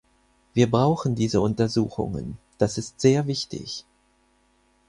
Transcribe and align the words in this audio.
Wir 0.55 0.71
brauchen 0.71 1.13
diese 1.13 1.41
Untersuchungen, 1.41 2.39
das 2.57 2.79
ist 2.79 2.99
sehr 2.99 3.27
wichtig. 3.27 3.85